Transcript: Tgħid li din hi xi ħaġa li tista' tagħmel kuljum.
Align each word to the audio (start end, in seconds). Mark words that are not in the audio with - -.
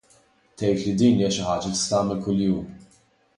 Tgħid 0.57 0.85
li 0.87 0.93
din 1.01 1.21
hi 1.25 1.29
xi 1.35 1.45
ħaġa 1.49 1.67
li 1.67 1.75
tista' 1.77 1.95
tagħmel 2.01 2.25
kuljum. 2.25 2.65